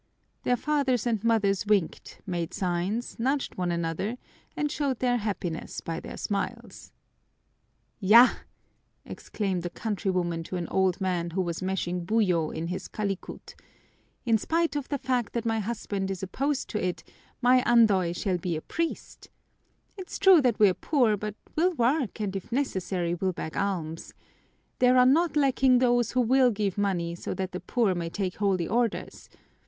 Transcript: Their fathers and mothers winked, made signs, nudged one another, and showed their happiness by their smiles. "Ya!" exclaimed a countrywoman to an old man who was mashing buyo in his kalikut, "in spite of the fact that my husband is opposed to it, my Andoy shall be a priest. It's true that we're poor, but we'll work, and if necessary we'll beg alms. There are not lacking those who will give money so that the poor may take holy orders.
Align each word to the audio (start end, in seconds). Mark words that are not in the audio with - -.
Their 0.41 0.57
fathers 0.57 1.05
and 1.05 1.23
mothers 1.23 1.67
winked, 1.67 2.21
made 2.25 2.55
signs, 2.55 3.19
nudged 3.19 3.53
one 3.53 3.71
another, 3.71 4.17
and 4.57 4.71
showed 4.71 4.97
their 4.97 5.17
happiness 5.17 5.79
by 5.79 5.99
their 5.99 6.17
smiles. 6.17 6.91
"Ya!" 7.99 8.29
exclaimed 9.05 9.63
a 9.63 9.69
countrywoman 9.69 10.41
to 10.45 10.55
an 10.55 10.67
old 10.69 10.99
man 11.01 11.29
who 11.29 11.41
was 11.43 11.61
mashing 11.61 12.03
buyo 12.07 12.49
in 12.49 12.65
his 12.69 12.87
kalikut, 12.87 13.53
"in 14.25 14.39
spite 14.39 14.75
of 14.75 14.89
the 14.89 14.97
fact 14.97 15.33
that 15.33 15.45
my 15.45 15.59
husband 15.59 16.09
is 16.09 16.23
opposed 16.23 16.67
to 16.69 16.83
it, 16.83 17.03
my 17.39 17.61
Andoy 17.63 18.11
shall 18.13 18.39
be 18.39 18.55
a 18.55 18.61
priest. 18.63 19.29
It's 19.97 20.17
true 20.17 20.41
that 20.41 20.57
we're 20.57 20.73
poor, 20.73 21.15
but 21.15 21.35
we'll 21.55 21.75
work, 21.75 22.19
and 22.19 22.35
if 22.35 22.51
necessary 22.51 23.13
we'll 23.13 23.33
beg 23.33 23.55
alms. 23.55 24.15
There 24.79 24.97
are 24.97 25.05
not 25.05 25.35
lacking 25.37 25.77
those 25.77 26.13
who 26.13 26.21
will 26.21 26.49
give 26.49 26.75
money 26.75 27.13
so 27.13 27.35
that 27.35 27.51
the 27.51 27.59
poor 27.59 27.93
may 27.93 28.09
take 28.09 28.37
holy 28.37 28.67
orders. 28.67 29.29